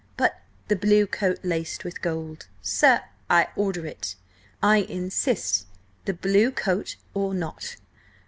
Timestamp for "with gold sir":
1.83-3.01